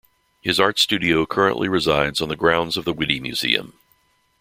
[0.41, 3.73] His art studio currently resides on the grounds of the Witte Museum.